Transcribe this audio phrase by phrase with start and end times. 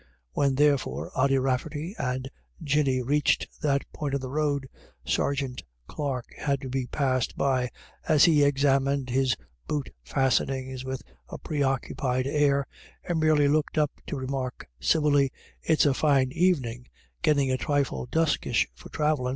[0.31, 2.27] When, therefore, Ody Rafferty and
[2.63, 4.67] Jinny reached that point on the road,
[5.05, 7.69] Sergeant Clarke had to be passed by,
[8.07, 9.35] as he examined his
[9.67, 12.65] boot fastenings with a preoccupied air,
[13.07, 15.31] and merely looked up to remark civilly:"
[15.69, 16.87] It's a fine evenin';
[17.21, 19.29] gettin' a trifle duskish for travellin'.